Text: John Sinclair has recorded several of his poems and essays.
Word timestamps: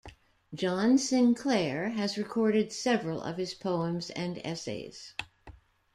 John 0.55 0.97
Sinclair 0.97 1.89
has 1.89 2.17
recorded 2.17 2.71
several 2.73 3.21
of 3.21 3.37
his 3.37 3.53
poems 3.53 4.09
and 4.09 4.39
essays. 4.43 5.13